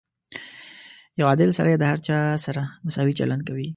•یو 1.19 1.25
عادل 1.29 1.49
سړی 1.57 1.73
د 1.77 1.83
هر 1.91 1.99
چا 2.07 2.17
سره 2.45 2.61
مساوي 2.85 3.13
چلند 3.19 3.41
کوي. 3.47 3.67